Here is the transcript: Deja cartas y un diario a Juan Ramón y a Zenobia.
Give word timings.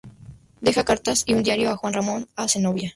Deja 0.61 0.83
cartas 0.83 1.21
y 1.27 1.35
un 1.35 1.43
diario 1.43 1.69
a 1.69 1.77
Juan 1.77 1.93
Ramón 1.93 2.23
y 2.35 2.41
a 2.41 2.47
Zenobia. 2.47 2.89